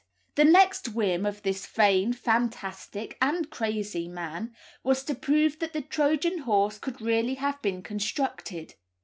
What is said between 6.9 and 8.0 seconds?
really have been